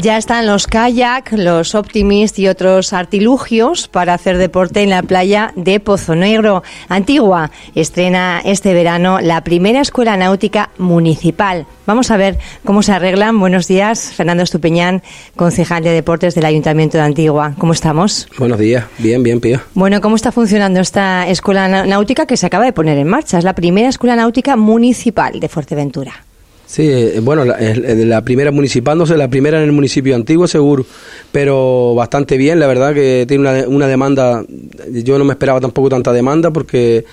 [0.00, 5.52] Ya están los kayak, los optimist y otros artilugios para hacer deporte en la playa
[5.56, 6.62] de Pozo Negro.
[6.88, 11.66] Antigua estrena este verano la primera escuela náutica municipal.
[11.84, 13.40] Vamos a ver cómo se arreglan.
[13.40, 15.02] Buenos días, Fernando Estupeñán,
[15.34, 17.54] concejal de deportes del Ayuntamiento de Antigua.
[17.58, 18.28] ¿Cómo estamos?
[18.38, 19.60] Buenos días, bien, bien, Pío.
[19.74, 23.38] Bueno, ¿cómo está funcionando esta escuela náutica que se acaba de poner en marcha?
[23.38, 26.27] Es la primera escuela náutica municipal de Fuerteventura.
[26.68, 30.46] Sí, eh, bueno, la, la, primera municipal, no sé, la primera en el municipio antiguo
[30.46, 30.84] seguro,
[31.32, 34.44] pero bastante bien, la verdad que tiene una, una demanda,
[34.92, 37.06] yo no me esperaba tampoco tanta demanda porque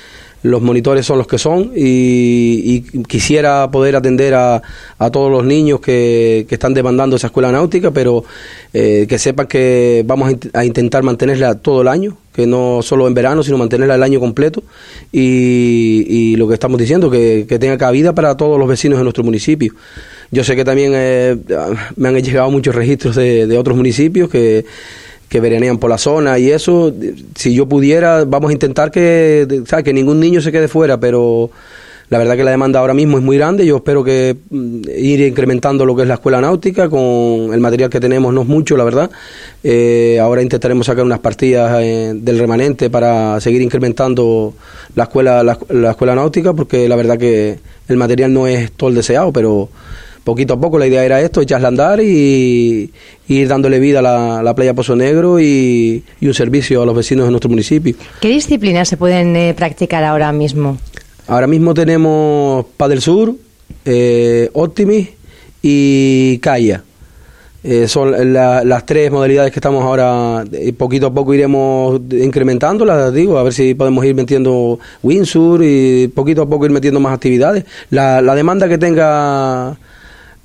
[0.45, 4.61] los monitores son los que son y, quisiera poder atender a,
[4.99, 8.23] a todos los niños que, están demandando esa escuela náutica, pero
[8.73, 13.13] eh, que sepan que vamos a, intentar mantenerla todo el año, que no solo en
[13.15, 14.63] verano, sino mantenerla el año completo
[15.11, 19.03] y, y lo que estamos diciendo, que, que, tenga cabida para todos los vecinos de
[19.03, 19.73] nuestro municipio.
[20.31, 21.37] Yo sé que también eh,
[21.95, 24.65] me han llegado muchos registros de, de otros municipios que
[25.29, 26.93] que veranean por la zona y eso,
[27.35, 31.49] si yo pudiera, vamos a intentar que, que ningún niño se quede fuera, pero
[32.09, 35.21] la verdad que la demanda ahora mismo es muy grande, yo espero que mm, ir
[35.21, 38.77] incrementando lo que es la escuela náutica, con el material que tenemos no es mucho,
[38.77, 39.09] la verdad,
[39.63, 44.53] eh, ahora intentaremos sacar unas partidas eh, del remanente para seguir incrementando
[44.95, 48.89] la escuela, la, la escuela náutica, porque la verdad que el material no es todo
[48.89, 49.69] el deseado, pero
[50.25, 52.91] poquito a poco la idea era esto, echarla a andar y,
[53.27, 57.31] ir dándole vida a la, playa Pozo Negro y, un servicio a los vecinos de
[57.31, 57.95] nuestro municipio.
[58.19, 60.77] ¿Qué disciplinas se pueden eh, practicar ahora mismo?
[61.27, 63.35] Ahora mismo tenemos Padel Sur,
[63.85, 65.09] eh, Optimis
[65.61, 66.83] y Calla.
[67.63, 70.43] Eh, son las tres modalidades que estamos ahora,
[70.77, 76.43] poquito a poco iremos incrementándolas, digo, a ver si podemos ir metiendo Windsor y poquito
[76.43, 77.65] a poco ir metiendo más actividades.
[77.89, 79.77] La, la demanda que tenga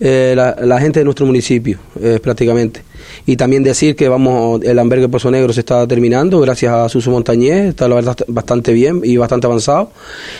[0.02, 2.82] eh, la, gente de nuestro municipio, eh, prácticamente.
[3.26, 7.10] Y también decir que vamos, el albergue Pozo Negro se está terminando, gracias a Suso
[7.10, 9.92] Montañez, está la verdad bastante bien y bastante avanzado.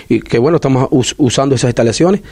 [0.09, 0.89] Y que bueno, estamos
[1.19, 2.23] usando esas instalaciones.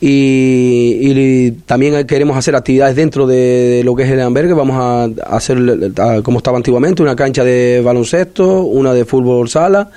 [0.00, 4.52] Y, también queremos hacer actividades dentro de lo que es el albergue.
[4.52, 5.92] Vamos a hacer,
[6.24, 9.88] como estaba antiguamente, una cancha de baloncesto, una de fútbol sala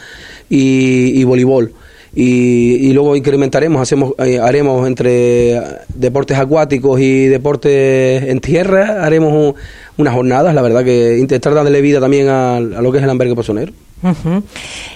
[0.50, 1.74] y voleibol
[2.18, 5.62] y, luego incrementaremos, hacemos, eh, haremos entre
[5.94, 9.56] deportes acuáticos y deportes en tierra, haremos
[9.98, 13.36] unas jornadas, la verdad que intentar darle vida también a, lo que es el albergue
[13.36, 13.74] posonero.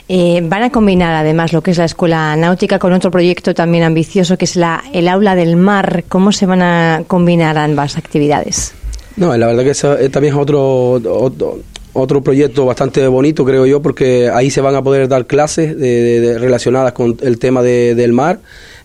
[0.08, 3.84] Eh, van a combinar además lo que es la escuela náutica con otro proyecto también
[3.84, 6.06] ambicioso que es la, el aula del mar.
[6.08, 8.74] ¿Cómo se van a combinar ambas actividades?
[9.18, 11.59] No, la verdad que eso también es otro, otro
[12.07, 16.93] proyecto bastante bonito, creo yo, porque ahí se van a poder dar clases de, relacionadas
[16.93, 18.39] con el tema del mar,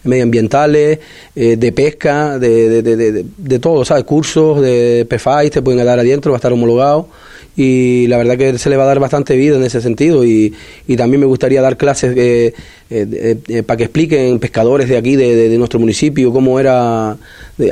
[0.04, 0.98] medioambientales,
[1.34, 4.04] eh, de pesca, de, de, todo, ¿sabes?
[4.04, 7.08] Cursos de PFAI te pueden dar adentro, va a estar homologado
[7.56, 10.54] y la verdad que se le va a dar bastante vida en ese sentido y,
[10.86, 12.52] y también me gustaría dar clases eh,
[12.90, 17.16] eh, eh, para que expliquen pescadores de aquí, de, nuestro municipio, cómo era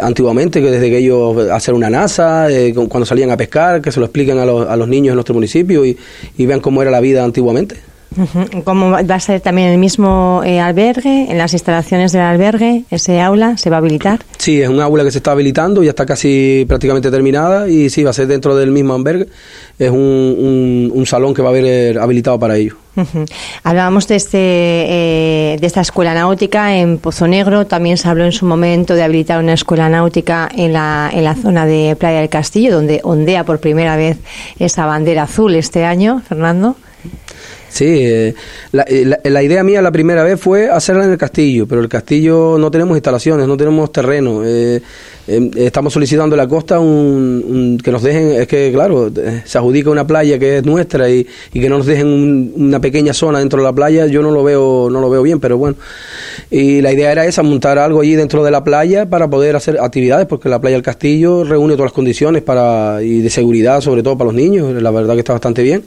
[0.01, 4.07] antiguamente, que desde que ellos hacer una NASA, cuando salían a pescar, que se lo
[4.07, 5.97] expliquen a los, a los niños de nuestro municipio y,
[6.39, 7.92] y vean cómo era la vida antiguamente.
[8.65, 13.21] ¿Cómo va a ser también el mismo eh, albergue, en las instalaciones del albergue, ese
[13.21, 14.21] aula se va a habilitar?
[14.39, 18.03] Sí, es un aula que se está habilitando, ya está casi prácticamente terminada y sí,
[18.03, 19.29] va a ser dentro del mismo albergue.
[19.79, 22.77] Es un, un, salón que va a haber eh, habilitado para ello.
[23.65, 28.33] Hablábamos de, este, eh, de esta escuela náutica en Pozo Negro, también se habló en
[28.33, 32.29] su momento de habilitar una escuela náutica en la, en la zona de Playa del
[32.29, 34.19] Castillo, donde ondea por primera vez
[34.59, 36.77] esa bandera azul este año, Fernando.
[37.73, 38.35] Sí, eh,
[38.75, 42.59] eh, la, idea mía la primera vez fue hacerla en el castillo, pero el castillo
[42.59, 44.43] no tenemos instalaciones, no tenemos terreno.
[44.45, 44.83] Eh,
[45.57, 49.11] estamos solicitando a la costa un, que nos dejen, es que claro,
[49.47, 53.39] se adjudica una playa que es nuestra y, que no nos dejen una pequeña zona
[53.39, 55.77] dentro de la playa, yo no lo veo, no lo veo bien, pero bueno.
[56.51, 59.79] Y la idea era esa, montar algo allí dentro de la playa para poder hacer
[59.81, 64.03] actividades, porque la playa del castillo reúne todas las condiciones para y de seguridad, sobre
[64.03, 65.85] todo para los niños, la verdad que está bastante bien.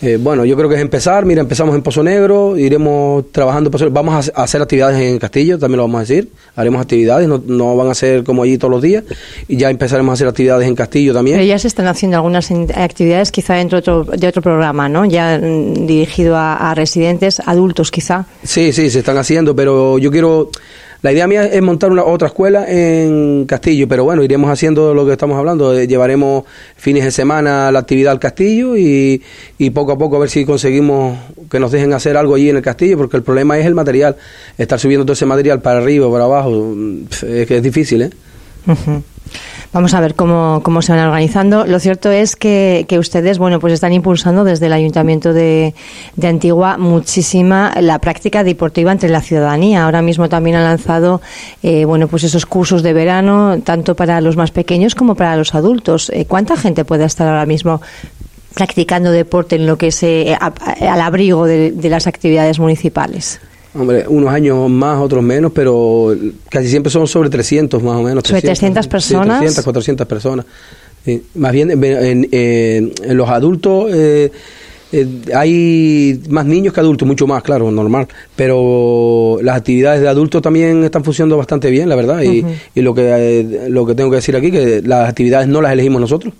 [0.00, 1.24] Eh, bueno, yo creo que es empezar.
[1.24, 3.70] Mira, empezamos en Pozo Negro, iremos trabajando.
[3.90, 6.28] Vamos a hacer actividades en Castillo, también lo vamos a decir.
[6.54, 9.02] Haremos actividades, no, van a ser como allí todos los días.
[9.48, 11.36] Y ya empezaremos a hacer actividades en Castillo también.
[11.38, 15.04] Pero ya se están haciendo algunas actividades, quizá dentro de otro, de otro programa, ¿no?
[15.04, 18.26] Ya mm, dirigido a residentes, adultos, quizá.
[18.44, 20.50] Sí, sí, se están haciendo, pero yo quiero
[21.00, 25.06] la idea mía es montar una otra escuela en Castillo, pero bueno, iremos haciendo lo
[25.06, 25.78] que estamos hablando.
[25.78, 26.44] Eh, llevaremos
[26.76, 29.22] fines de semana la actividad al Castillo y,
[29.58, 31.16] y poco a poco a ver si conseguimos
[31.48, 34.16] que nos dejen hacer algo allí en el Castillo, porque el problema es el material.
[34.56, 38.10] Estar subiendo todo ese material para arriba para abajo, mm, es que es difícil, ¿eh?
[39.72, 41.66] Vamos a ver cómo, cómo se van organizando.
[41.66, 45.74] Lo cierto es que, que ustedes, bueno, pues están impulsando desde el Ayuntamiento de,
[46.16, 49.84] de, Antigua muchísima la práctica deportiva entre la ciudadanía.
[49.84, 51.20] Ahora mismo también han lanzado,
[51.62, 55.54] eh, bueno, pues esos cursos de verano, tanto para los más pequeños como para los
[55.54, 56.10] adultos.
[56.10, 57.82] Eh, ¿Cuánta gente puede estar ahora mismo
[58.54, 63.40] practicando deporte en lo que es eh, al abrigo de, de las actividades municipales?
[63.74, 66.16] Hombre, unos años más, otros menos, pero
[66.48, 68.24] casi siempre son sobre 300 más o menos.
[68.26, 69.38] ¿Sobre 300, personas?
[69.38, 70.46] Sí, 300, 400 personas.
[71.34, 74.30] más bien, en, en, los adultos eh,
[74.90, 78.08] eh, hay más niños que adultos, mucho más, claro, normal.
[78.34, 82.22] Pero las actividades de adultos también están funcionando bastante bien, la verdad.
[82.22, 82.44] Y,
[82.74, 83.02] y lo, que,
[83.40, 86.32] eh, lo que tengo que decir aquí, que las actividades no las elegimos nosotros.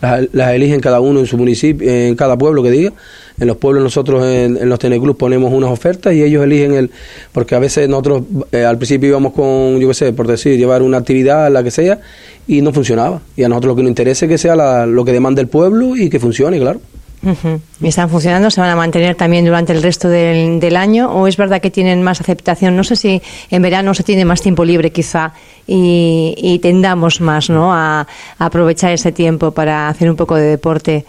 [0.00, 2.92] Las, las, eligen cada uno en su municipio, en cada pueblo que diga.
[3.40, 6.90] En los pueblos nosotros en, en los Teneclub ponemos unas ofertas y ellos eligen el,
[7.32, 8.22] porque a veces nosotros
[8.52, 11.70] eh, al principio íbamos con, yo qué sé, por decir, llevar una actividad, la que
[11.70, 12.00] sea,
[12.46, 13.20] y no funcionaba.
[13.36, 15.48] Y a nosotros lo que nos interesa es que sea la, lo que demanda el
[15.48, 16.80] pueblo y que funcione, claro.
[17.22, 17.60] Uh -huh.
[17.82, 18.50] ¿Y están funcionando?
[18.50, 21.10] ¿Se van a mantener también durante el resto del, del, año?
[21.10, 22.76] ¿O es verdad que tienen más aceptación?
[22.76, 23.20] No sé si
[23.50, 25.34] en verano se tiene más tiempo libre quizá
[25.66, 27.74] y, y tendamos más ¿no?
[27.74, 31.04] a, a, aprovechar ese tiempo para hacer un poco de deporte.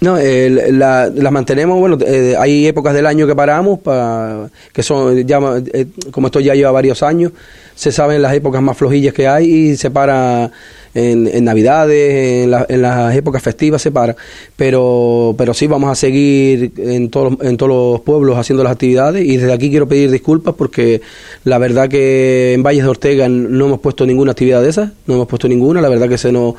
[0.00, 4.82] No, eh, la, las mantenemos, bueno, eh, hay épocas del año que paramos, pa, que
[4.84, 5.40] son, ya,
[5.72, 7.32] eh, como esto ya lleva varios años,
[7.74, 10.52] se saben las épocas más flojillas que hay y se para
[10.94, 14.14] en, Navidades, en, la, en, las épocas festivas se para,
[14.56, 19.24] pero, pero sí vamos a seguir en, todos en todos los pueblos haciendo las actividades
[19.24, 21.00] y desde aquí quiero pedir disculpas porque
[21.44, 25.14] la verdad que en Valles de Ortega no hemos puesto ninguna actividad de esas, no
[25.14, 26.54] hemos puesto ninguna, la verdad que se nos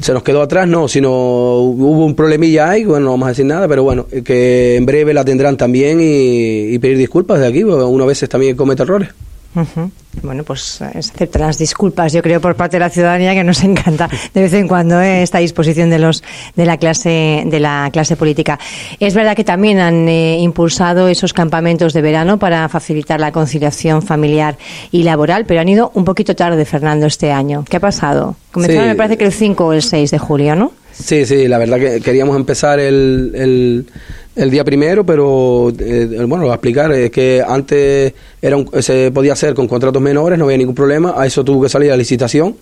[0.00, 3.46] se nos quedó atrás, no, sino hubo un problemilla ahí, bueno, no vamos a decir
[3.46, 7.64] nada, pero bueno, que en breve la tendrán también y, y pedir disculpas de aquí,
[7.64, 9.10] porque uno a veces también comete errores.
[9.54, 9.90] Uh -huh.
[10.22, 14.08] Bueno, pues acepta las disculpas, yo creo, por parte de la ciudadanía que nos encanta
[14.34, 16.22] de vez en cuando eh, esta disposición de los
[16.56, 18.58] de la clase de la clase política.
[19.00, 24.02] Es verdad que también han eh, impulsado esos campamentos de verano para facilitar la conciliación
[24.02, 24.56] familiar
[24.90, 27.64] y laboral, pero han ido un poquito tarde, Fernando, este año.
[27.68, 28.36] ¿Qué ha pasado?
[28.50, 28.88] Comenzaron, sí.
[28.88, 30.72] me parece que el 5 o el 6 de julio, ¿no?
[31.02, 33.86] Sí, sí, la verdad que queríamos empezar el, el,
[34.34, 38.12] el día primero, pero eh, bueno, lo voy a explicar, es que antes
[38.42, 41.62] era un, se podía hacer con contratos menores, no había ningún problema, a eso tuvo
[41.62, 42.56] que salir la licitación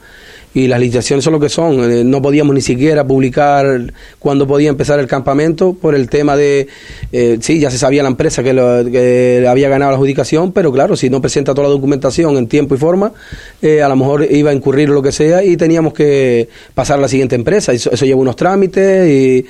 [0.55, 1.91] y las licitaciones son lo que son.
[1.91, 6.69] Eh, no podíamos ni siquiera publicar cuándo podía empezar el campamento por el tema de,
[7.13, 10.73] eh, sí, ya se sabía la empresa que, lo, que, había ganado la adjudicación, pero
[10.73, 13.13] claro, si no presenta toda la documentación en tiempo y forma,
[13.61, 17.03] eh, a lo mejor iba a incurrir lo que sea y teníamos que pasar a
[17.03, 17.73] la siguiente empresa.
[17.73, 19.47] Eso, eso lleva unos trámites y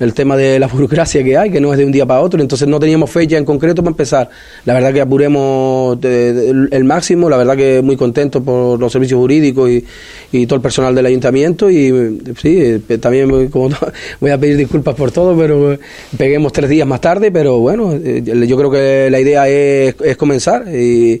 [0.00, 2.40] el tema de la burocracia que hay, que no es de un día para otro,
[2.40, 4.30] entonces no teníamos fecha en concreto para empezar.
[4.64, 9.70] La verdad que apuremos el máximo, la verdad que muy contento por los servicios jurídicos
[9.70, 9.84] y,
[10.32, 13.70] y todo el personal del ayuntamiento y sí, también como,
[14.20, 15.78] voy a pedir disculpas por todo, pero
[16.16, 20.66] peguemos tres días más tarde, pero bueno, yo creo que la idea es, es comenzar
[20.74, 21.20] y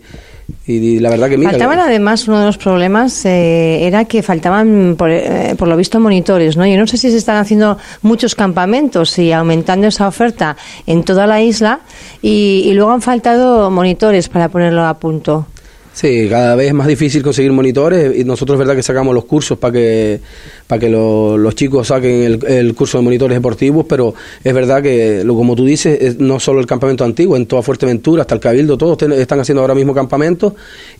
[0.66, 1.84] y la verdad que mira, faltaban la...
[1.84, 6.56] además uno de los problemas eh, era que faltaban por, eh, por, lo visto monitores
[6.56, 10.56] no yo no sé si se están haciendo muchos campamentos y aumentando esa oferta
[10.86, 11.80] en toda la isla
[12.22, 15.46] y, y luego han faltado monitores para ponerlo a punto
[16.00, 19.26] Sí, cada vez es más difícil conseguir monitores y nosotros es verdad que sacamos los
[19.26, 20.20] cursos para que
[20.66, 24.14] para que lo, los chicos saquen el, el, curso de monitores deportivos, pero
[24.44, 27.60] es verdad que, lo, como tú dices, es no solo el campamento antiguo, en toda
[27.60, 30.52] Fuerteventura, hasta el Cabildo, todos ten, están haciendo ahora mismo campamentos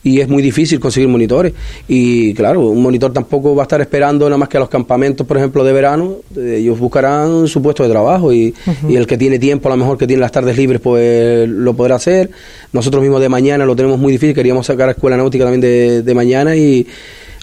[0.02, 1.52] y es muy difícil conseguir monitores.
[1.87, 5.25] Y claro, un monitor tampoco va a estar esperando nada más que a los campamentos,
[5.25, 8.90] por ejemplo, de verano, ellos buscarán su puesto de trabajo y, uh -huh.
[8.90, 11.75] y el que tiene tiempo, a lo mejor que tiene las tardes libres, pues lo
[11.75, 12.28] podrá hacer.
[12.73, 16.14] Nosotros mismos de mañana lo tenemos muy difícil, queríamos sacar escuela náutica también de, de
[16.14, 16.87] mañana y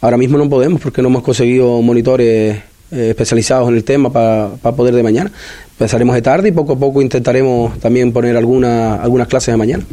[0.02, 2.58] Ahora mismo no podemos porque no hemos conseguido monitores
[2.92, 5.32] eh, especializados en el tema para pa poder de mañana.
[5.72, 9.84] Empezaremos de tarde y poco a poco intentaremos también poner alguna, algunas clases de mañana.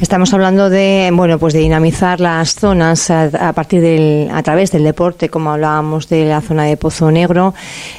[0.00, 4.84] Estamos hablando de bueno pues de dinamizar las zonas a, partir del a través del
[4.84, 7.52] deporte, como hablábamos de la zona de Pozo Negro,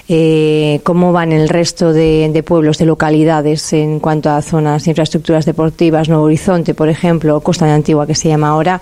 [0.07, 5.45] eh, cómo van el resto de, de, pueblos, de localidades en cuanto a zonas infraestructuras
[5.45, 8.79] deportivas, Nuevo Horizonte, por ejemplo, Costa de Antigua que se llama ahora,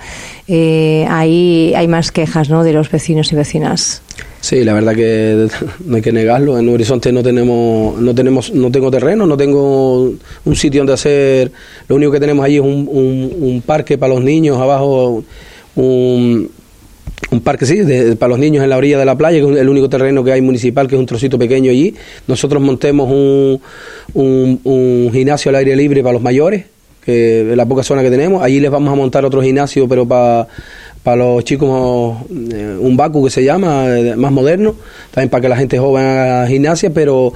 [0.47, 2.63] eh, ahí hay más quejas, ¿no?
[2.63, 4.01] De los vecinos y vecinas.
[4.39, 5.47] Sí, la verdad que
[5.85, 6.57] no hay que negarlo.
[6.57, 10.13] En Horizonte no tenemos, no tenemos, no tengo terreno, no tengo
[10.45, 11.51] un sitio donde hacer.
[11.87, 15.23] Lo único que tenemos allí es un, un, parque para los niños abajo,
[15.75, 16.49] un,
[17.31, 19.59] un parque sí, de, para los niños en la orilla de la playa, que es
[19.59, 21.95] el único terreno que hay municipal, que es un trocito pequeño allí.
[22.27, 23.59] Nosotros montemos un,
[24.13, 26.65] un, un gimnasio al aire libre para los mayores,
[27.03, 28.43] que es la poca zona que tenemos.
[28.43, 30.47] Allí les vamos a montar otro gimnasio, pero para
[31.07, 32.17] para los chicos
[32.53, 34.75] eh, un Baku que se llama, eh, más moderno,
[35.09, 37.31] también para que la gente joven haga gimnasia, pero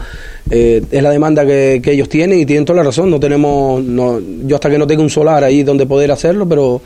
[0.49, 3.09] eh, es la demanda que, ellos tienen y tienen toda la razón.
[3.09, 6.81] No tenemos, no, yo hasta que no tenga un solar ahí donde poder hacerlo, pero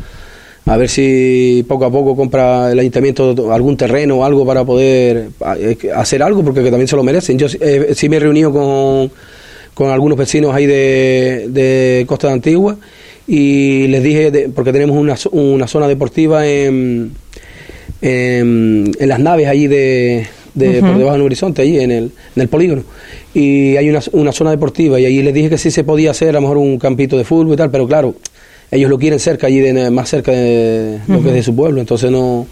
[0.67, 5.29] a ver si poco a poco compra el ayuntamiento algún terreno o algo para poder
[5.95, 7.39] hacer algo, porque también se lo merecen.
[7.39, 9.11] Yo sí me he reunido con,
[9.73, 12.77] con algunos vecinos ahí de, de Costa de Antigua
[13.27, 17.11] y les dije, porque tenemos una, una zona deportiva en,
[18.01, 22.47] en, las naves allí de, de por debajo del horizonte, allí en el, en el
[22.47, 22.83] polígono.
[23.33, 26.29] Y hay una, una zona deportiva y allí les dije que sí se podía hacer
[26.29, 28.15] a lo mejor un campito de fútbol y tal, pero claro,
[28.71, 31.81] ellos lo quieren cerca, allí de, más cerca de lo que es de su pueblo,
[31.81, 32.47] entonces no,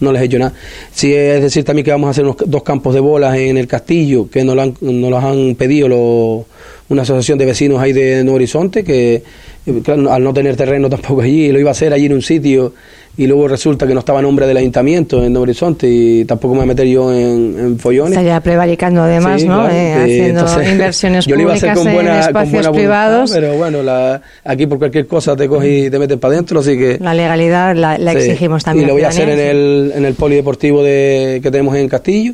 [0.00, 0.52] no les he hecho nada.
[0.92, 3.66] Sí, es decir también que vamos a hacer unos, dos campos de bolas en el
[3.66, 6.46] castillo, que nos, lo han, nos los han pedido los,
[6.88, 9.22] una asociación de vecinos ahí de Nuevo Horizonte, que
[9.66, 12.72] al no tener terreno tampoco allí, lo iba a hacer allí en un sitio
[13.20, 16.64] y luego resulta que no estaba nombre del ayuntamiento en Horizonte y tampoco me voy
[16.64, 18.12] a meter yo en, en follones.
[18.12, 19.68] Estaría prevaricando además, ¿no?
[19.68, 23.30] Eh, haciendo inversiones yo públicas lo a en espacios privados.
[23.30, 26.78] pero bueno, la, aquí por cualquier cosa te coges y te metes para adentro, así
[26.78, 26.96] que...
[26.98, 28.86] La legalidad la, exigimos también.
[28.86, 32.32] Y lo voy a hacer en el, en el polideportivo de, que tenemos en Castillo.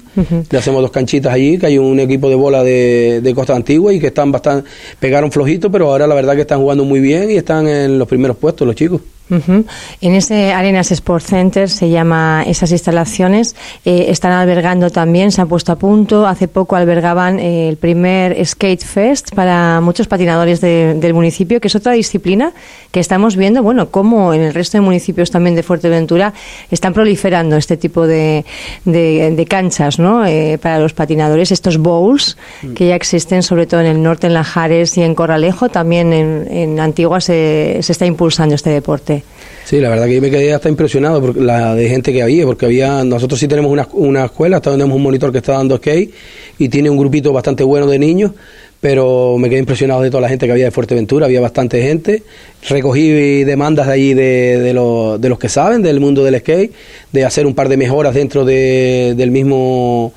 [0.49, 3.93] Le hacemos dos canchitas allí, que hay un equipo de bola de, de Costa Antigua
[3.93, 4.71] y que están bastante...
[5.01, 8.07] Pegaron flojito, pero ahora la verdad que están jugando muy bien y están en los
[8.07, 9.01] primeros puestos los chicos.
[9.29, 13.57] En ese Arenas Sport Center se llama esas instalaciones.
[13.85, 16.27] Eh, están albergando también, se han puesto a punto.
[16.27, 21.75] Hace poco albergaban eh, el primer Skate Fest para muchos patinadores del municipio, que es
[21.75, 22.53] otra disciplina
[22.93, 26.33] que estamos viendo, bueno, como en el resto de municipios también de Fuerteventura
[26.71, 28.45] están proliferando este tipo de,
[28.85, 30.25] de, canchas ¿no?
[30.25, 32.37] Eh, para los patinadores, estos bowls
[32.75, 35.69] que ya existen sobre todo en el norte, en Lajares y en Corralejo.
[35.69, 39.16] También en, en Antigua se, se está impulsando este deporte.
[39.67, 42.45] Sí, la verdad que yo me quedé hasta impresionado por la de gente que había,
[42.45, 46.15] porque había, nosotros sí tenemos una, escuela, hasta tenemos un monitor que está dando skate
[46.57, 48.31] y tiene un grupito bastante bueno de niños,
[48.81, 52.23] pero me quedé impresionado de toda la gente que había de Fuerteventura, había bastante gente,
[52.69, 56.73] recogí demandas de allí de, los que saben del mundo del skate,
[57.11, 60.13] de hacer un par de mejoras dentro de, del mismo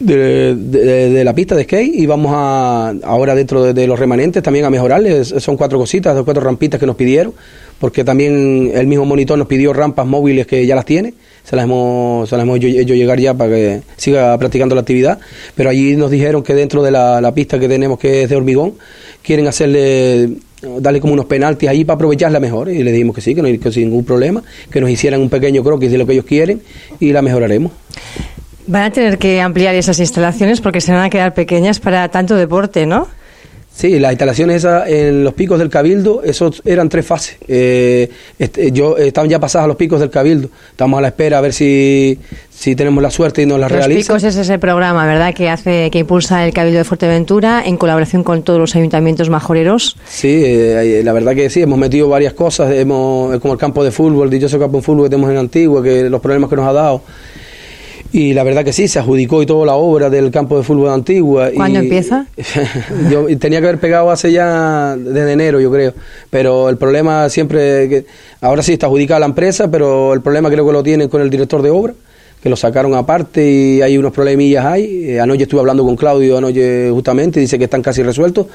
[0.00, 4.64] de, de, la pista de skate y vamos a ahora dentro de, los remanentes también
[4.64, 5.34] a mejorarles.
[5.38, 7.34] Son cuatro cositas, cuatro rampitas que nos pidieron,
[7.78, 11.14] porque también el mismo monitor nos pidió rampas móviles que ya las tiene,
[11.44, 15.18] se las hemos, se las hemos hecho llegar ya para que siga practicando la actividad,
[15.54, 18.36] pero allí nos dijeron que dentro de la, la pista que tenemos que es de
[18.36, 18.74] hormigón,
[19.22, 20.30] quieren hacerle
[20.62, 23.48] darle como unos penaltis ahí para aprovecharla mejor y le dijimos que sí, que no
[23.48, 26.60] hay sin ningún problema, que nos hicieran un pequeño croquis de lo que ellos quieren
[26.98, 27.72] y la mejoraremos.
[28.70, 32.36] Van a tener que ampliar esas instalaciones porque se van a quedar pequeñas para tanto
[32.36, 33.08] deporte, ¿no?
[33.74, 37.36] Sí, las instalaciones esas en los picos del Cabildo, esos eran tres fases.
[37.48, 38.08] Eh,
[38.38, 40.50] este, yo estaban ya pasadas a los picos del Cabildo.
[40.70, 42.16] Estamos a la espera a ver si,
[42.48, 43.96] si tenemos la suerte y nos las realizan.
[43.96, 45.34] Los picos es ese programa, ¿verdad?
[45.34, 49.96] Que hace, que impulsa el Cabildo de Fuerteventura en colaboración con todos los ayuntamientos majoreros.
[50.06, 53.90] Sí, eh, la verdad que sí, hemos metido varias cosas, hemos, como el campo de
[53.90, 56.72] fútbol, dichoso campo de fútbol que tenemos en Antigua, que los problemas que nos ha
[56.72, 57.02] dado.
[58.12, 60.88] Y la verdad que sí, se adjudicó y toda la obra del campo de fútbol
[60.88, 61.50] de Antigua.
[61.54, 62.26] ¿Cuándo empieza?
[63.10, 65.94] yo tenía que haber pegado hace ya desde enero, yo creo.
[66.28, 68.06] Pero el problema siempre, que
[68.40, 71.30] ahora sí está adjudicada la empresa, pero el problema creo que lo tienen con el
[71.30, 71.94] director de obra
[72.42, 75.10] que lo sacaron aparte y hay unos problemillas ahí.
[75.10, 78.46] Eh, anoche estuve hablando con Claudio, anoche justamente, y dice que están casi resueltos,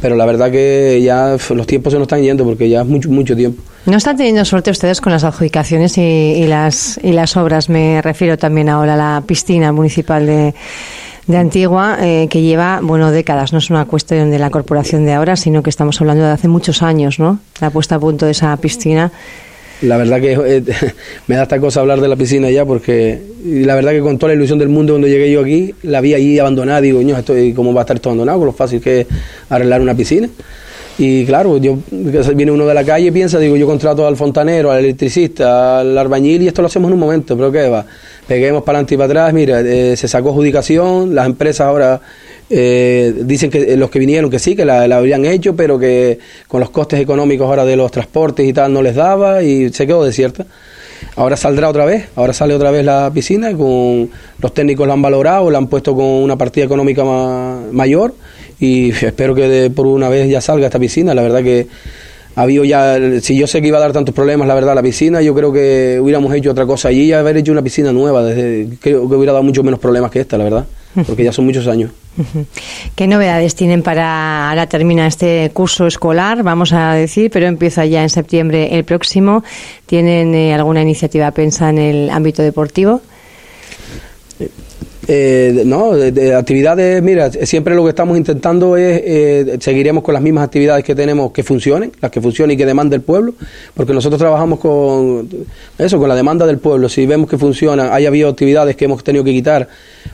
[0.00, 3.10] pero la verdad que ya los tiempos se nos están yendo porque ya es mucho,
[3.10, 3.62] mucho tiempo.
[3.86, 7.68] ¿No están teniendo suerte ustedes con las adjudicaciones y, las, y las obras?
[7.68, 10.54] Me refiero también ahora a la piscina municipal de
[11.26, 13.52] de Antigua eh, que lleva, bueno, décadas.
[13.52, 16.48] No es una cuestión de la corporación de ahora, sino que estamos hablando de hace
[16.48, 17.38] muchos años, ¿no?
[17.60, 19.10] La puesta a punto de esa piscina
[19.82, 20.62] la verdad que eh,
[21.26, 24.32] me da esta cosa hablar de la piscina ya porque la verdad que con toda
[24.32, 26.80] la ilusión del mundo cuando llegué yo aquí la vi allí abandonada.
[26.80, 29.06] Digo ño, estoy cómo va a estar esto abandonado con lo fácil que es
[29.48, 30.28] arreglar una piscina
[30.96, 34.70] y claro yo viene uno de la calle y piensa digo yo contrato al fontanero
[34.70, 37.84] al electricista al albañil y esto lo hacemos en un momento pero qué va
[38.28, 42.00] peguemos para adelante y para atrás mira eh, se sacó adjudicación las empresas ahora
[42.50, 46.18] eh, dicen que eh, los que vinieron que sí, que la, habrían hecho, pero que
[46.46, 49.86] con los costes económicos ahora de los transportes y tal no les daba y se
[49.86, 50.46] quedó desierta.
[51.16, 54.10] Ahora saldrá otra vez, ahora sale otra vez la piscina, con
[54.40, 57.04] los técnicos la han valorado, la han puesto con una partida económica
[57.72, 58.14] mayor
[58.58, 61.14] y espero que por una vez ya salga esta piscina.
[61.14, 61.66] La verdad que
[62.36, 65.22] había ya, si yo sé que iba a dar tantos problemas, la verdad, la piscina,
[65.22, 68.76] yo creo que hubiéramos hecho otra cosa allí y haber hecho una piscina nueva, desde,
[68.80, 70.66] creo que hubiera dado mucho menos problemas que esta, la verdad.
[71.06, 71.90] Porque ya son muchos años.
[72.94, 78.02] ¿Qué novedades tienen para ahora termina este curso escolar, vamos a decir, pero empieza ya
[78.02, 79.42] en septiembre el próximo?
[79.86, 83.00] ¿Tienen eh, alguna iniciativa pensa en el ámbito deportivo?
[85.06, 90.22] Eh, no, de, actividades, mira, siempre lo que estamos intentando es, eh, seguiremos con las
[90.22, 93.34] mismas actividades que tenemos que funcionen, las que funcionen y que demanda el pueblo,
[93.74, 95.28] porque nosotros trabajamos con
[95.76, 96.88] eso, con la demanda del pueblo.
[96.88, 99.68] Si vemos que funciona, hay habido actividades que hemos tenido que quitar,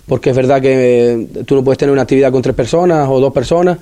[0.07, 3.21] porque es verdad que eh, tú no puedes tener una actividad con tres personas o
[3.21, 3.79] dos personas,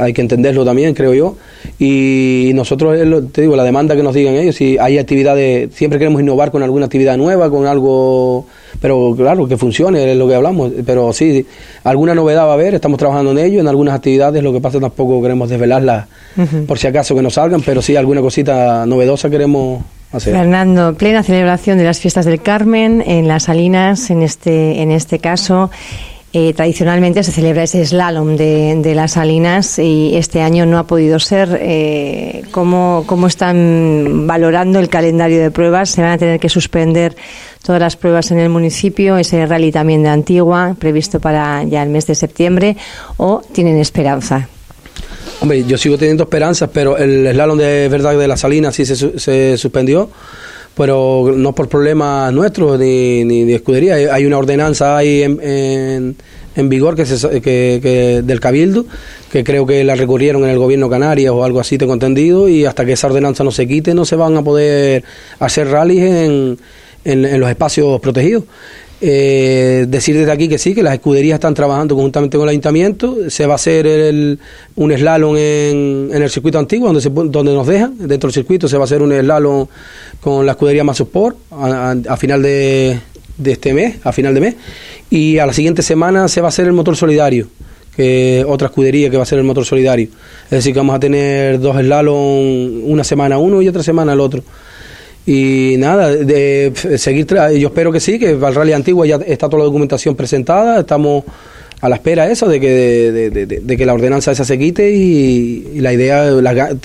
[0.00, 1.36] hay que entenderlo también, creo yo.
[1.78, 2.98] Y nosotros,
[3.32, 6.62] te digo, la demanda que nos digan ellos, si hay actividades, siempre queremos innovar con
[6.62, 8.46] alguna actividad nueva, con algo,
[8.80, 10.72] pero claro, que funcione, es lo que hablamos.
[10.84, 11.46] Pero sí,
[11.84, 14.80] alguna novedad va a haber, estamos trabajando en ello, en algunas actividades, lo que pasa
[14.80, 16.06] tampoco queremos desvelarlas
[16.66, 20.32] por si acaso que no salgan, pero sí, alguna cosita novedosa queremos Hacer.
[20.32, 25.18] Fernando, plena celebración de las fiestas del Carmen en las Salinas, en este, en este
[25.18, 25.70] caso.
[26.34, 31.18] Eh, tradicionalmente se celebra ese slalom de, las Salinas y este año no ha podido
[31.18, 31.58] ser.
[31.58, 35.88] Eh, ¿cómo, ¿Cómo están valorando el calendario de pruebas?
[35.88, 37.16] ¿Se van a tener que suspender
[37.62, 39.16] todas las pruebas en el municipio?
[39.16, 42.76] Ese rally también de Antigua, previsto para ya el mes de septiembre,
[43.16, 44.48] o tienen esperanza?
[45.40, 49.18] Hombre, yo sigo teniendo esperanzas, pero el slalom de verdad de las Salinas sí se,
[49.18, 50.10] se suspendió
[50.78, 53.96] pero no por problemas nuestros ni, de escudería.
[54.14, 56.16] Hay una ordenanza ahí en,
[56.54, 57.28] en, vigor que, se,
[58.22, 58.86] del Cabildo,
[59.32, 62.64] que creo que la recurrieron en el gobierno Canarias o algo así, tengo entendido, y
[62.64, 65.02] hasta que esa ordenanza no se quite no se van a poder
[65.40, 66.58] hacer rallies en,
[67.04, 68.44] en los espacios protegidos.
[69.00, 73.30] Eh, decir desde aquí que sí, que las escuderías están trabajando conjuntamente con el ayuntamiento.
[73.30, 74.40] Se va a hacer el,
[74.74, 77.96] un slalom en, en, el circuito antiguo, donde, se, donde nos dejan.
[77.96, 79.66] Dentro del circuito se va a hacer un slalom
[80.20, 82.98] con la escudería Masosport a, a, final de,
[83.36, 84.54] de, este mes, a final de mes.
[85.10, 87.46] Y a la siguiente semana se va a hacer el motor solidario,
[87.96, 90.08] que otra escudería que va a ser el motor solidario.
[90.46, 94.20] Es decir, que vamos a tener dos slalom, una semana uno y otra semana el
[94.20, 94.42] otro.
[95.30, 99.46] Y nada, de seguir, yo espero que sí, que para el Rally Antigua ya está
[99.46, 101.22] toda la documentación presentada, estamos
[101.82, 105.80] a la espera de eso, de que, de, que la ordenanza esa se quite y,
[105.82, 106.30] la idea,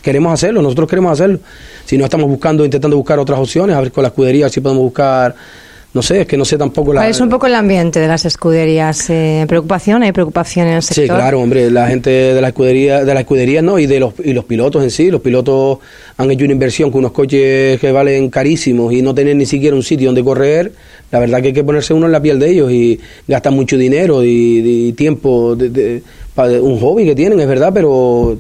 [0.02, 1.40] queremos hacerlo, nosotros queremos hacerlo.
[1.86, 4.84] Si no, estamos buscando, intentando buscar otras opciones, a ver con la escudería si podemos
[4.84, 5.34] buscar
[5.94, 7.08] no sé, es que no sé tampoco la...
[7.08, 9.12] Es un poco el ambiente de las escuderías.
[9.12, 10.02] Eh, ¿Preocupación?
[10.02, 11.04] ¿Hay preocupación en el sector?
[11.04, 14.14] Sí, claro, hombre, la gente de la escudería, de la escudería no, y de los,
[14.24, 15.12] y los pilotos en sí.
[15.12, 15.78] Los pilotos
[16.18, 19.76] han hecho una inversión con unos coches que valen carísimos y no tener ni siquiera
[19.76, 20.72] un sitio donde correr.
[21.12, 23.78] La verdad que hay que ponerse uno en la piel de ellos y gastan mucho
[23.78, 26.02] dinero y, tiempo, de,
[26.60, 28.36] un hobby que tienen, es verdad, pero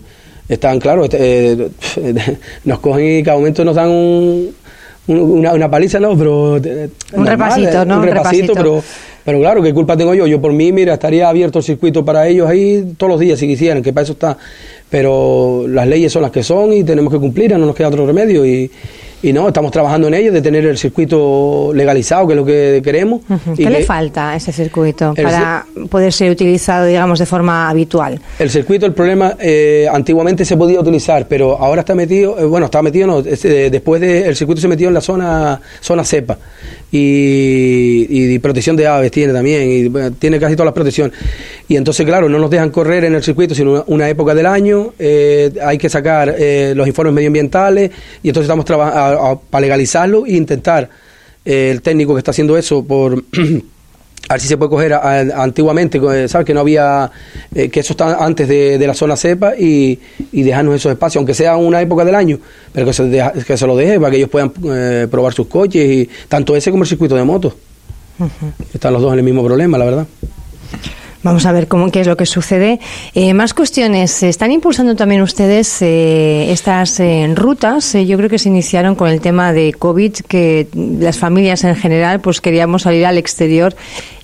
[0.49, 1.69] están, claro, este, eh,
[2.63, 4.62] nos cogen y cada momento nos dan un
[5.07, 6.57] una, una paliza no, pero...
[6.57, 7.97] Eh, un repasito, eh, ¿no?
[7.97, 8.83] Un repasito, pero...
[9.25, 10.27] Pero claro, ¿qué culpa tengo yo?
[10.27, 13.47] Yo por mí, mira, estaría abierto el circuito para ellos ahí todos los días si
[13.47, 14.37] quisieran, que para eso está.
[14.89, 18.05] Pero las leyes son las que son y tenemos que cumplir, no nos queda otro
[18.05, 18.45] remedio.
[18.45, 18.69] Y,
[19.23, 22.81] y no, estamos trabajando en ello, de tener el circuito legalizado, que es lo que
[22.83, 23.21] queremos.
[23.55, 28.19] ¿Qué le falta a ese circuito para poder ser utilizado, digamos, de forma habitual?
[28.37, 32.65] El circuito, el problema, eh, antiguamente se podía utilizar, pero ahora está metido, eh, bueno,
[32.65, 36.37] está metido, no, eh, después del el circuito se metió en la zona, zona cepa.
[36.91, 41.17] Y, y, protección de aves tiene también, y tiene casi todas las protecciones.
[41.67, 44.93] Y entonces, claro, no nos dejan correr en el circuito, sino una, época del año,
[44.99, 46.35] hay que sacar
[46.75, 47.89] los informes medioambientales,
[48.21, 49.12] y entonces estamos trabajando
[49.49, 50.89] para legalizarlo e intentar
[51.45, 53.23] eh, el técnico que está haciendo eso por
[54.29, 56.45] a ver si se puede coger antiguamente, eh, ¿sabes?
[56.45, 57.11] Que no había,
[57.53, 59.99] eh, que eso está antes de, la zona cepa y,
[60.31, 62.39] y, dejarnos esos espacios, aunque sea una época del año,
[62.71, 64.51] pero que se, que se lo deje para que ellos puedan
[65.09, 67.53] probar sus coches, y tanto ese como el circuito de motos.
[68.73, 70.07] Están los dos en el mismo problema, la verdad.
[71.23, 72.81] Vamos a ver cómo qué es lo que sucede.
[73.15, 74.23] Eh, más cuestiones.
[74.23, 77.93] ¿Están impulsando también ustedes eh, estas eh, rutas?
[77.93, 82.19] yo creo que se iniciaron con el tema de COVID, que las familias en general
[82.19, 83.73] pues queríamos salir al exterior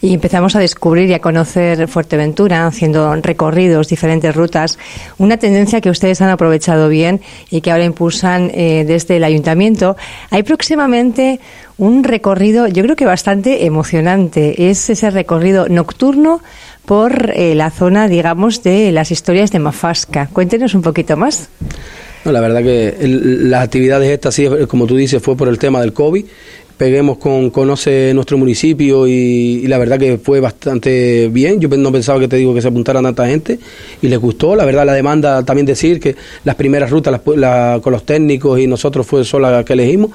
[0.01, 4.77] y empezamos a descubrir y a conocer Fuerteventura, haciendo recorridos, diferentes rutas.
[5.17, 9.95] Una tendencia que ustedes han aprovechado bien y que ahora impulsan desde el ayuntamiento.
[10.31, 11.39] Hay próximamente
[11.79, 14.69] un recorrido, yo creo que bastante emocionante.
[14.69, 16.41] Es ese recorrido nocturno
[16.89, 20.27] por eh, la zona, digamos, de las historias de Mafasca.
[20.33, 21.47] Cuéntenos un poquito más.
[22.25, 25.81] No, la verdad que las actividades estas, sí, como tú dices, fue por el tema
[25.81, 26.25] del COVID.
[26.77, 31.59] Peguemos con Conoce nuestro municipio y, la verdad que fue bastante bien.
[31.59, 33.59] Yo no pensaba que te digo que se apuntara tanta gente
[34.01, 34.55] y les gustó.
[34.55, 39.05] La verdad, la demanda también decir que las primeras rutas con los técnicos y nosotros
[39.05, 40.09] fue sola la que elegimos.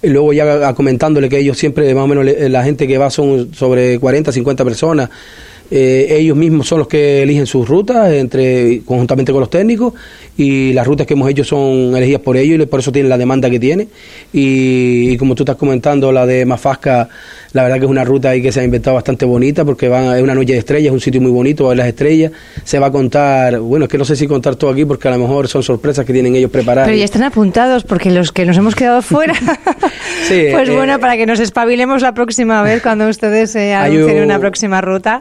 [0.00, 3.52] Y luego ya comentándole que ellos siempre, más o menos, la gente que va son
[3.52, 5.10] sobre 40, 50 personas
[5.70, 9.94] eh, ellos mismos son los que eligen sus rutas entre conjuntamente con los técnicos
[10.36, 13.16] y las rutas que hemos hecho son elegidas por ellos y por eso tienen la
[13.16, 13.86] demanda que tiene
[14.32, 17.08] y, como tú estás comentando la de Mafasca
[17.52, 20.16] la verdad que es una ruta ahí que se ha inventado bastante bonita porque van,
[20.16, 22.32] es una noche de estrellas, es un sitio muy bonito, va a ver las estrellas,
[22.64, 25.10] se va a contar, bueno, es que no sé si contar todo aquí porque a
[25.12, 26.88] lo mejor son sorpresas que tienen ellos preparadas.
[26.88, 29.34] Pero ya están apuntados porque los que nos hemos quedado fuera,
[30.28, 34.38] pues eh, bueno, para que nos espabilemos la próxima vez cuando ustedes se anuncien una
[34.38, 35.20] próxima ruta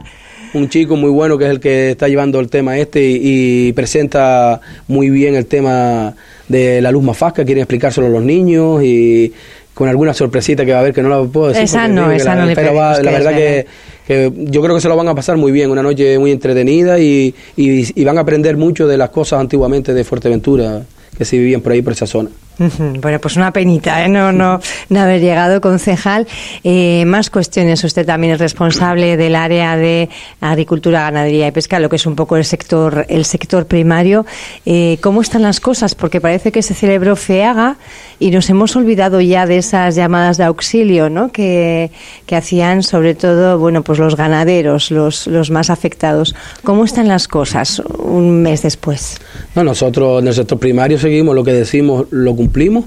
[0.54, 4.60] un chico muy bueno que es el que está llevando el tema este y, presenta
[4.88, 6.14] muy bien el tema
[6.48, 9.32] de la luz mafasca, quiere explicárselo a los niños y
[9.74, 11.64] con alguna sorpresita que va a haber que no la puedo decir.
[11.64, 13.66] Esa no, esa la, no Pero la verdad que,
[14.36, 17.34] yo creo que se lo van a pasar muy bien, una noche muy entretenida y,
[17.56, 20.82] y van a aprender mucho de las cosas antiguamente de Fuerteventura
[21.18, 22.30] que se vivían por ahí, por esa zona.
[22.60, 24.10] Bueno, pues una penita, ¿eh?
[24.10, 26.28] no, no, no haber llegado, concejal.
[26.64, 27.84] Eh, más cuestiones.
[27.84, 30.10] Usted también es responsable del área de
[30.42, 34.26] agricultura, ganadería y pesca, lo que es un poco el sector, el sector primario.
[34.66, 35.96] Eh, ¿Cómo están las cosas?
[35.96, 37.78] Porque parece que se celebró FEAGA
[38.20, 41.32] y nos hemos olvidado ya de esas llamadas de auxilio, ¿no?
[41.32, 41.92] Que,
[42.26, 46.36] que hacían sobre todo, bueno, pues los ganaderos, los, los más afectados.
[46.64, 49.20] ¿Cómo están las cosas un mes después?
[49.56, 52.86] No, nosotros en el sector primario seguimos lo que decimos, lo cumplimos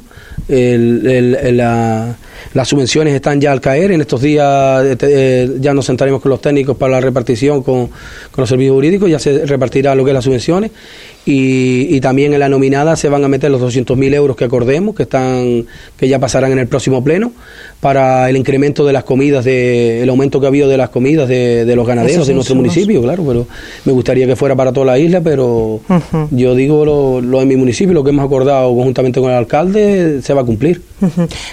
[0.48, 2.16] cumplimos.
[2.54, 3.92] Las subvenciones están ya al caer.
[3.92, 7.88] En estos días eh, eh, ya nos sentaremos con los técnicos para la repartición con,
[7.88, 9.10] con los servicios jurídicos.
[9.10, 10.70] Ya se repartirá lo que es las subvenciones
[11.24, 15.04] y, también en la nominada se van a meter los 200.000 euros que acordemos, que
[15.04, 17.32] están que ya pasarán en el próximo pleno,
[17.80, 21.28] para el incremento de las comidas, de, el aumento que ha habido de las comidas
[21.28, 23.46] de, los ganaderos de nuestro municipio, claro, pero
[23.84, 25.80] me gustaría que fuera para toda la isla, pero
[26.32, 30.22] yo digo lo, lo en mi municipio, lo que hemos acordado conjuntamente con el alcalde,
[30.22, 30.91] se va a cumplir.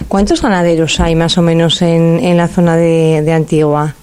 [0.08, 3.96] ¿Cuántos ganaderos hay más o menos en, en la zona de, de Antigua?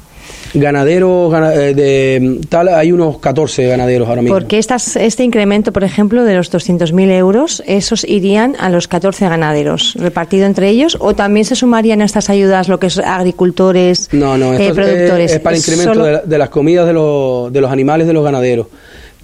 [0.54, 4.36] Ganaderos, eh, de tal, hay unos 14 ganaderos ahora mismo.
[4.36, 9.28] Porque estas, este incremento, por ejemplo, de los 200.000 euros, esos irían a los 14
[9.28, 14.08] ganaderos, repartido entre ellos, o también se sumarían a estas ayudas lo que es agricultores,
[14.12, 15.32] no, no, eh, productores.
[15.32, 18.66] Es, para el incremento de, las comidas de los, de los animales de los ganaderos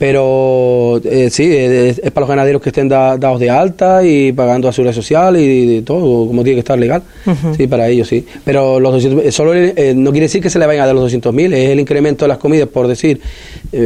[0.03, 4.73] pero eh, sí, es, para los ganaderos que estén dados de alta y pagando a
[4.73, 7.05] seguridad social y, todo, como tiene que estar legal.
[7.57, 8.27] Sí, para ellos sí.
[8.45, 10.97] Pero los 200, eh, solo eh, no quiere decir que se le vayan a dar
[10.97, 13.21] los 200.000, es el incremento de las comidas, por decir,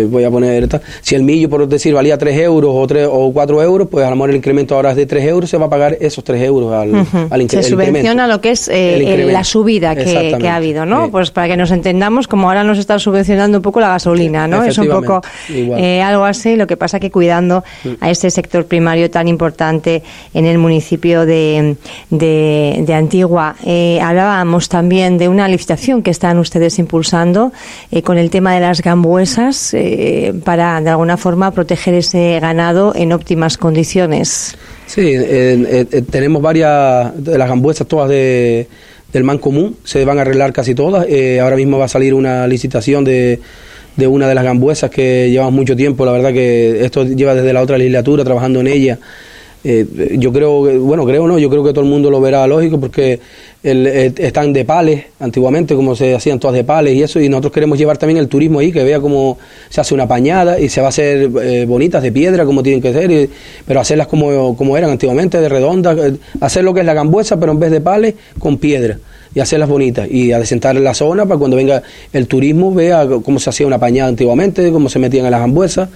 [0.09, 0.66] voy a poner,
[1.02, 4.09] si el millo, por decir, valía 3 euros o, 3, o 4 euros, pues a
[4.09, 6.42] lo mejor el incremento ahora es de 3 euros, se va a pagar esos 3
[6.44, 6.88] euros al,
[7.42, 7.62] incremento.
[7.62, 11.11] Se subvenciona lo que es la subida que, ha habido, ¿no?
[11.11, 14.64] Pues para que nos entendamos, como ahora nos está subvencionando un poco la gasolina, ¿no?
[14.64, 15.20] Es un poco
[16.08, 17.88] algo así, lo que pasa que cuidando mm.
[18.00, 20.02] a ese sector primario tan importante
[20.34, 21.76] en el municipio de,
[22.10, 23.56] de, Antigua.
[23.64, 27.52] Eh, hablábamos también de una licitación que están ustedes impulsando
[27.90, 32.94] eh, con el tema de las gambuesas eh, para, de alguna forma, proteger ese ganado
[32.94, 34.56] en óptimas condiciones.
[34.86, 35.14] Sí,
[36.10, 38.68] tenemos varias de las gambuesas todas de
[39.12, 41.06] del man común, se van a arreglar casi todas.
[41.40, 43.40] ahora mismo va a salir una licitación de
[43.96, 47.52] de una de las gambuesas que llevamos mucho tiempo, la verdad que esto lleva desde
[47.52, 48.98] la otra legislatura trabajando en ella.
[49.68, 52.78] Eh, yo creo, bueno, creo no, yo creo que todo el mundo lo verá lógico
[52.78, 53.18] porque
[53.64, 57.52] eh, están de pales antiguamente, como se hacían todas de pales y eso, y nosotros
[57.52, 60.80] queremos llevar también el turismo ahí, que vea cómo se hace una pañada y se
[60.80, 63.28] va a hacer eh, bonitas de piedra, como tienen que ser,
[63.66, 65.98] pero hacerlas como, como eran antiguamente, de redondas,
[66.40, 68.98] hacer lo que es la gambuesa, pero en vez de pales, con piedra
[69.37, 71.83] y hacerlas bonitas y adecentar la zona para cuando venga
[72.14, 75.90] el turismo vea cómo se hacía una pañada antiguamente, cómo se metían en las hambuesas.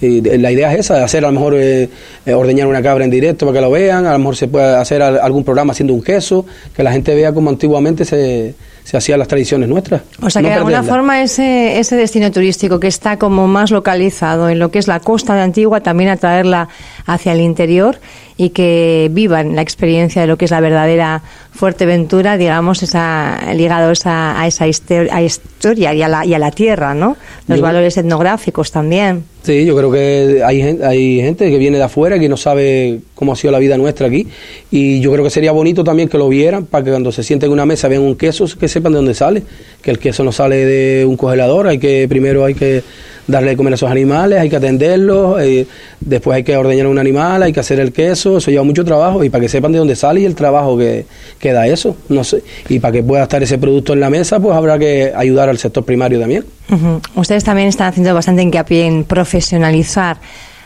[0.00, 1.90] Y la idea es esa, hacer a lo mejor eh,
[2.24, 4.74] eh, ordeñar una cabra en directo para que lo vean, a lo mejor se puede
[4.74, 9.18] hacer algún programa haciendo un queso, que la gente vea cómo antiguamente se, se hacían
[9.18, 10.00] las tradiciones nuestras.
[10.22, 14.48] O sea que de alguna forma ese, ese destino turístico que está como más localizado
[14.48, 16.70] en lo que es la costa de Antigua, también atraerla
[17.04, 17.98] hacia el interior
[18.40, 23.90] y que vivan la experiencia de lo que es la verdadera Fuerteventura, digamos, esa, ligado
[23.90, 27.16] esa, a esa historia y a, la, y a la tierra, ¿no?
[27.48, 29.24] Los valores etnográficos también.
[29.42, 33.32] Sí, yo creo que hay, hay gente que viene de afuera que no sabe cómo
[33.32, 34.28] ha sido la vida nuestra aquí
[34.70, 37.48] y yo creo que sería bonito también que lo vieran para que cuando se sienten
[37.48, 39.42] en una mesa vean un queso que sepan de dónde sale,
[39.82, 42.84] que el queso no sale de un congelador, hay que primero hay que
[43.28, 45.66] darle de comer a esos animales, hay que atenderlos, eh,
[46.00, 49.22] después hay que ordeñar un animal, hay que hacer el queso, eso lleva mucho trabajo
[49.22, 51.04] y para que sepan de dónde sale y el trabajo que,
[51.38, 54.40] que da eso, no sé, y para que pueda estar ese producto en la mesa,
[54.40, 56.44] pues habrá que ayudar al sector primario también.
[57.14, 60.18] Ustedes también están haciendo bastante hincapié en profesionalizar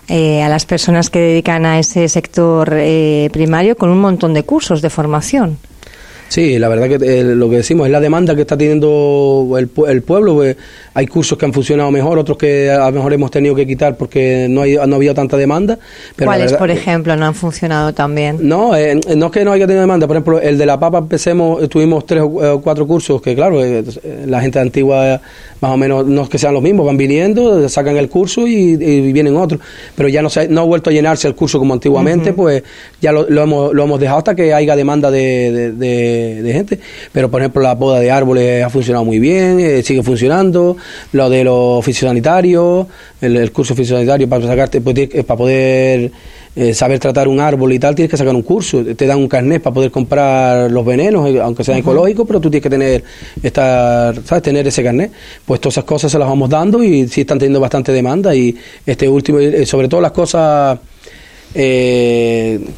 [0.08, 4.42] eh, a las personas que dedican a ese sector eh, primario con un montón de
[4.44, 5.58] cursos de formación.
[6.32, 9.68] Sí, la verdad que eh, lo que decimos es la demanda que está teniendo el,
[9.86, 10.36] el pueblo.
[10.36, 10.56] Pues,
[10.94, 13.98] hay cursos que han funcionado mejor, otros que a lo mejor hemos tenido que quitar
[13.98, 15.78] porque no, hay, no había tanta demanda.
[16.16, 18.38] ¿Cuáles, por ejemplo, no han funcionado tan bien?
[18.40, 20.06] No, eh, no es que no haya tenido demanda.
[20.06, 23.84] Por ejemplo, el de la papa empecemos, tuvimos tres o cuatro cursos que, claro, eh,
[24.24, 25.20] la gente antigua
[25.60, 28.76] más o menos no es que sean los mismos, van viniendo, sacan el curso y,
[29.12, 29.60] vienen otros.
[29.94, 32.62] Pero ya no, se, no ha vuelto a llenarse el curso como antiguamente, pues
[33.02, 36.78] ya lo, hemos, lo hemos dejado hasta que haya demanda de, de, gente.
[37.10, 40.76] Pero, por ejemplo, la poda de árboles ha funcionado muy bien, eh, sigue funcionando.
[41.10, 42.86] Lo de los sanitarios
[43.20, 46.12] el, el curso sanitario para sacarte, pues, para poder
[46.54, 48.84] eh, saber tratar un árbol y tal, tienes que sacar un curso.
[48.84, 52.50] Te dan un carnet para poder comprar los venenos, eh, aunque sean ecológicos, pero tú
[52.50, 53.02] tienes que tener,
[53.42, 54.44] estar, ¿sabes?
[54.44, 55.10] tener ese carnet.
[55.44, 58.32] Pues todas esas cosas se las vamos dando y sí están teniendo bastante demanda.
[58.32, 60.78] Y este último, sobre todo las cosas,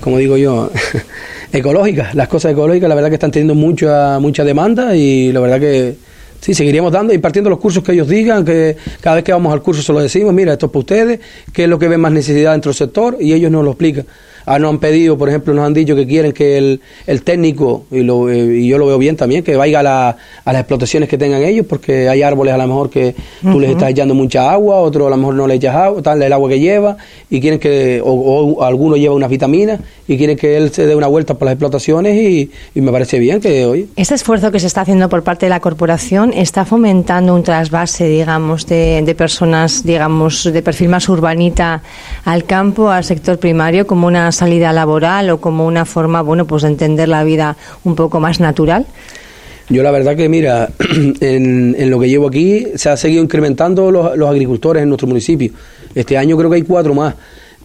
[0.01, 0.71] como digo yo,
[1.53, 5.61] ecológicas, las cosas ecológicas, la verdad que están teniendo mucha, mucha demanda y la verdad
[5.61, 5.97] que
[6.45, 9.51] Sí, seguiríamos dando y partiendo los cursos que ellos digan, que cada vez que vamos
[9.51, 11.21] al curso se lo decimos, mira, esto es para ustedes,
[11.55, 14.05] qué es lo que ven más necesidad dentro del sector y ellos nos lo explican.
[14.47, 17.85] Ah, nos han pedido, por ejemplo, nos han dicho que quieren que el, el técnico,
[17.91, 20.61] y, lo, eh, y yo lo veo bien también, que vaya a, la, a, las
[20.61, 24.15] explotaciones que tengan ellos, porque hay árboles a lo mejor que tú les estás echando
[24.15, 26.97] mucha agua, otro a lo mejor no le echas agua, tal, el agua que lleva,
[27.31, 31.07] y quieren que, o, alguno lleva unas vitaminas, y quieren que él se dé una
[31.07, 33.89] vuelta por las explotaciones, y, y me parece bien que hoy.
[33.97, 38.09] Este esfuerzo que se está haciendo por parte de la corporación está fomentando un trasvase,
[38.09, 41.83] digamos, de, de personas, digamos, de perfil más urbanita
[42.25, 46.63] al campo, al sector primario, como una salida laboral o como una forma, bueno, pues
[46.63, 48.87] de entender la vida un poco más natural?
[49.71, 50.69] Yo la verdad que, mira,
[51.21, 55.53] en, lo que llevo aquí se ha seguido incrementando los, agricultores en nuestro municipio.
[55.95, 57.15] Este año creo que hay cuatro más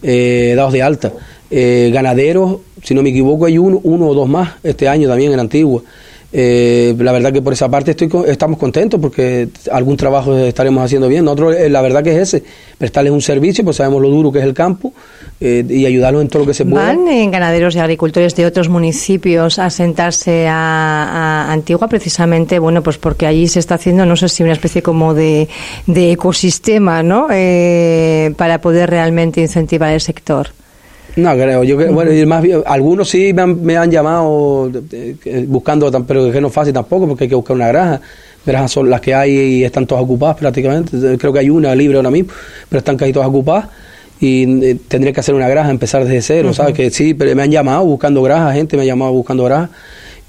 [0.02, 1.12] eh, dados de alta.
[1.50, 5.32] Eh, ganaderos, si no me equivoco, hay uno, uno o dos más este año también
[5.32, 5.82] en Antigua.
[6.32, 11.08] Eh, la verdad que por esa parte estoy estamos contentos porque algún trabajo estaremos haciendo
[11.08, 11.24] bien.
[11.24, 12.44] Nosotros, eh, la verdad que es ese,
[12.78, 14.92] prestarles un servicio, pues sabemos lo duro que es el campo
[15.40, 16.86] eh, y ayudarlos en todo lo que se pueda.
[16.86, 23.26] ¿Van ganaderos y agricultores de otros municipios a sentarse a, Antigua precisamente, bueno, pues porque
[23.26, 25.48] allí se está haciendo, no sé si una especie como de,
[25.86, 27.28] de ecosistema, ¿no?
[28.36, 30.50] para poder realmente incentivar el sector.
[31.16, 31.64] No, creo.
[31.64, 34.70] Yo bueno, más algunos sí me han, llamado
[35.46, 38.00] buscando, pero que no es fácil tampoco porque hay que buscar una granja.
[38.44, 41.18] Granjas son las que hay y están todas ocupadas prácticamente.
[41.18, 42.32] Creo que hay una libre ahora mismo,
[42.68, 43.68] pero están casi todas ocupadas.
[44.18, 46.74] Y eh, tendría que hacer una granja, empezar desde cero, ¿sabes?
[46.74, 49.70] Que sí, pero me han llamado buscando granjas, gente me ha llamado buscando granjas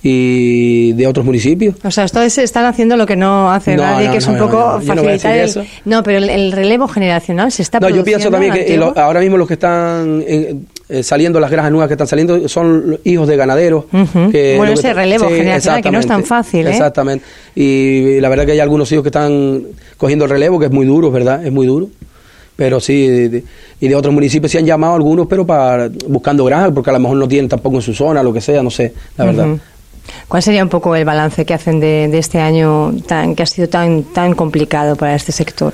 [0.04, 1.76] y de otros municipios.
[1.84, 5.38] O sea, esto están haciendo lo que no hace nadie, que es un poco facilitar
[5.38, 9.38] el, No, pero el, relevo generacional se está No, yo pienso también que ahora mismo
[9.38, 10.56] los que están eh,
[10.90, 13.86] eh, saliendo, las granjas nuevas que están saliendo, son hijos de ganaderos.
[14.32, 16.66] que bueno, ese relevo generacional que no es tan fácil.
[16.66, 16.72] ¿eh?
[16.72, 17.26] Exactamente.
[17.56, 19.64] Y la verdad que hay algunos hijos que están
[19.98, 21.46] cogiendo el relevo, que es muy duro, ¿verdad?
[21.46, 21.90] Es muy duro
[22.62, 23.44] pero sí,
[23.80, 27.00] y de otros municipios se han llamado algunos, pero para buscando granjas, porque a lo
[27.00, 29.48] mejor no tienen tampoco en su zona, lo que sea, no sé, la verdad.
[30.32, 33.68] ¿Cuál sería un poco el balance que hacen de, este año tan, que ha sido
[33.68, 35.74] tan, tan complicado para este sector?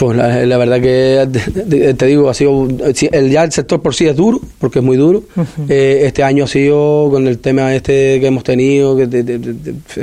[0.00, 4.16] Pues la, verdad que te, digo, ha sido el, ya el sector por sí es
[4.16, 5.22] duro, porque es muy duro.
[5.68, 9.06] Eh, este año ha sido con el tema este que hemos tenido, que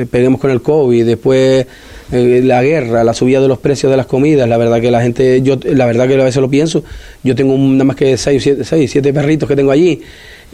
[0.10, 1.68] peguemos con el COVID, después
[2.14, 4.48] eh, la guerra, la subida de los precios de las comidas.
[4.48, 6.86] La verdad que la gente, yo la verdad que a veces lo pienso.
[7.26, 10.02] Yo tengo nada más que seis, siete, seis, siete perritos que tengo allí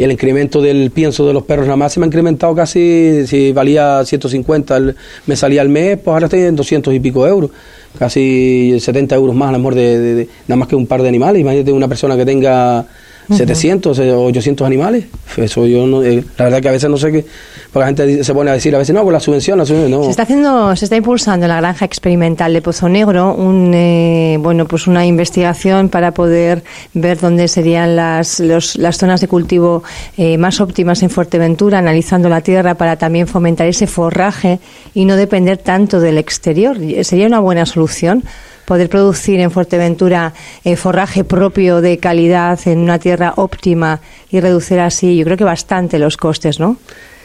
[0.03, 3.51] el incremento del pienso de los perros nada más se me ha incrementado casi, si
[3.51, 4.93] valía 150,
[5.25, 7.51] me salía al mes, pues ahora estoy en 200 y pico euros,
[7.97, 11.41] casi 70 euros más a lo de, nada más que un par de animales.
[11.41, 12.85] Imagínate una persona que tenga
[13.29, 15.05] 700 o 800 animales.
[15.37, 17.25] Eso yo no, eh, la verdad que a veces no sé qué,
[17.71, 19.91] porque la gente se pone a decir a veces no, con la subvención, la subvención
[19.91, 20.03] no.
[20.03, 24.37] Se está haciendo, se está impulsando en la granja experimental de Pozo Negro un, eh,
[24.39, 26.63] bueno, pues una investigación para poder
[26.93, 29.83] ver dónde serían las, las zonas de cultivo
[30.17, 34.59] eh, más óptimas en Fuerteventura, analizando la tierra para también fomentar ese forraje
[34.93, 36.77] y no depender tanto del exterior.
[37.03, 38.23] Sería una buena solución
[38.69, 40.32] poder producir en Fuerteventura
[40.63, 45.43] eh, forraje propio de calidad en una tierra óptima y reducir así, yo creo que
[45.43, 46.77] bastante los costes, ¿no?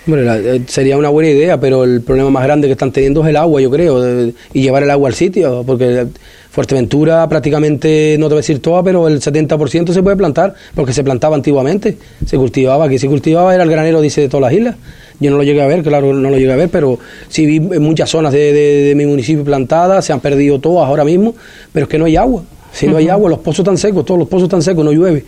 [0.07, 3.29] Bueno, eh, sería una buena idea, pero el problema más grande que están teniendo es
[3.29, 6.07] el agua, yo creo, y llevar el agua al sitio, porque
[6.51, 10.95] Fuerteventura prácticamente, no te voy a decir toda, pero el 70% se puede plantar, porque
[10.95, 14.59] se plantaba antiguamente, se cultivaba, aquí se cultivaba, era el granero, dice, de todas las
[14.59, 14.77] islas.
[15.21, 16.99] Yo no lo llegué a ver, claro, no lo llegué a ver, pero
[17.29, 21.35] sí vi muchas zonas de, mi municipio plantadas, se han perdido todas ahora mismo,
[21.73, 22.43] pero es que no hay agua.
[22.73, 25.25] Si no hay agua, los pozos están secos, todos los pozos están secos, no llueve.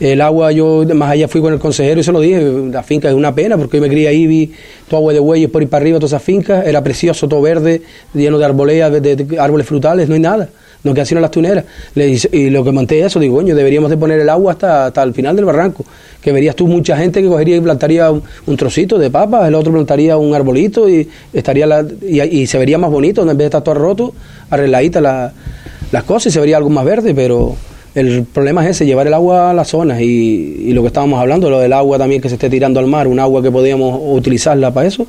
[0.00, 3.08] El agua, yo más allá fui con el consejero y se lo dije, la finca
[3.08, 4.52] es una pena porque yo me crié ahí, vi
[4.88, 7.82] todo agua de bueyes por ir para arriba, todas esas fincas, era precioso, todo verde,
[8.14, 10.48] lleno de arboledas, de, árboles frutales, no hay nada
[10.82, 11.64] no que sino las tuneras.
[11.94, 15.14] y lo que monté eso, digo, coño, deberíamos de poner el agua hasta, hasta el
[15.14, 15.84] final del barranco.
[16.22, 19.72] Que verías tú mucha gente que cogería y plantaría un, trocito de papa, el otro
[19.72, 23.62] plantaría un arbolito y estaría la, y, se vería más bonito, en vez de estar
[23.62, 24.14] todo roto,
[24.50, 27.56] arregladita las cosas y se vería algo más verde, pero
[27.94, 31.50] el problema es ese, llevar el agua a las zonas y, lo que estábamos hablando,
[31.50, 34.72] lo del agua también que se esté tirando al mar, un agua que podíamos utilizarla
[34.72, 35.06] para eso,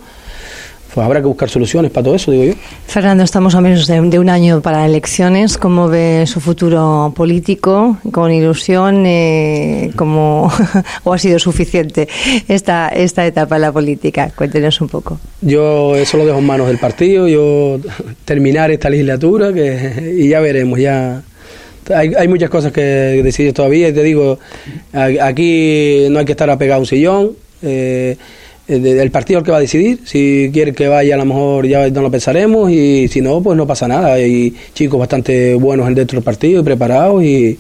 [0.94, 2.54] pues habrá que buscar soluciones para todo eso, digo yo.
[2.86, 5.58] Fernando, estamos a menos de, un año para elecciones.
[5.58, 7.98] ¿Cómo ve su futuro político?
[8.12, 9.06] ¿Con ilusión?
[9.06, 10.52] Eh, como,
[11.04, 12.08] ¿O ha sido suficiente
[12.48, 14.32] esta, esta etapa en la política?
[14.36, 15.20] Cuéntenos un poco.
[15.42, 17.80] Yo eso lo dejo en manos del partido, yo
[18.26, 21.22] terminar esta legislatura que, y ya veremos, ya
[21.94, 24.40] hay, hay muchas cosas que decidir todavía y te digo,
[24.94, 27.32] aquí no hay que estar apegado a un sillón.
[27.62, 28.18] Eh,
[28.72, 30.00] el partido el que va a decidir.
[30.06, 33.58] Si quiere que vaya, a lo mejor ya no lo pensaremos y si no, pues
[33.58, 34.14] no pasa nada.
[34.14, 37.58] Hay chicos bastante buenos dentro del partido y preparados y,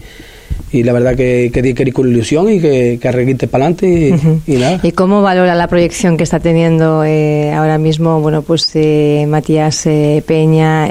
[0.71, 4.15] y la verdad que, que, que con ilusión y que, que arreglite para adelante
[4.47, 4.79] y, nada.
[4.83, 9.85] ¿Y cómo valora la proyección que está teniendo eh, ahora mismo, bueno, pues eh, Matías
[9.85, 10.85] eh, Peña,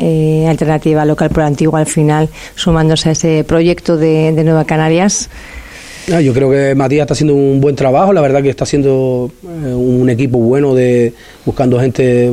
[0.48, 5.30] Alternativa Local por Antigua al final, sumándose a ese proyecto de, de Nueva Canarias?
[6.12, 9.30] Ah, yo creo que Matías está haciendo un buen trabajo, la verdad que está haciendo
[9.42, 11.12] un equipo bueno de
[11.44, 12.32] buscando gente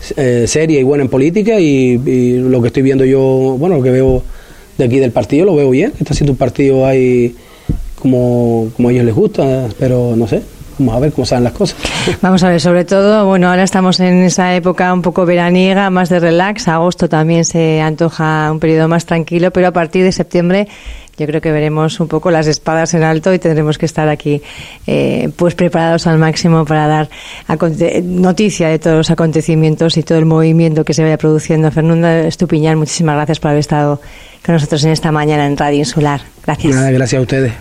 [0.00, 3.90] seria y buena en política y, y, lo que estoy viendo yo, bueno, lo que
[3.90, 4.22] veo
[4.78, 7.34] de aquí del partido lo veo bien, está haciendo un partido ahí
[8.04, 10.42] como, como a ellos les gusta, pero no sé,
[10.78, 11.78] vamos a ver cómo salen las cosas.
[12.20, 16.08] Vamos a ver, sobre todo, bueno, ahora estamos en esa época un poco veraniega, más
[16.08, 20.68] de relax, agosto también se antoja un periodo más tranquilo, pero a partir de septiembre
[21.16, 24.42] yo creo que veremos un poco las espadas en alto y tendremos que estar aquí
[24.86, 27.08] eh, pues preparados al máximo para dar
[28.02, 31.70] noticia de todos los acontecimientos y todo el movimiento que se vaya produciendo.
[31.70, 34.00] Fernanda Estupiñán, muchísimas gracias por haber estado
[34.44, 36.20] con nosotros en esta mañana en Radio Insular.
[36.44, 36.90] Gracias.
[36.92, 37.52] gracias a ustedes.